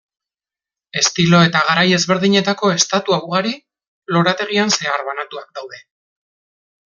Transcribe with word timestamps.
Estilo 1.01 1.41
eta 1.49 1.59
garai 1.67 1.83
ezberdinetako 1.97 2.71
estatua 2.77 3.19
ugari, 3.27 3.53
lorategian 4.15 4.75
zehar 4.79 5.05
banatuak 5.11 5.51
daude. 5.61 5.83